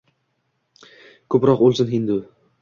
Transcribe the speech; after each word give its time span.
Ko’proq 1.35 1.63
o’lsin 1.69 1.93
hindu 1.93 2.19